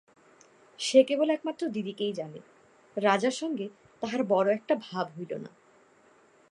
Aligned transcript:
সে 0.79 1.03
কেবল 1.03 1.29
একমাত্র 1.29 1.67
দিদিকেই 1.67 2.13
জানে, 2.13 2.39
রাজার 2.97 3.31
সঙ্গে 3.31 3.65
তাহার 4.01 4.23
বড়ো-একটা 4.23 4.75
ভাব 4.75 5.07
হইল 5.17 5.31
না। 5.37 5.51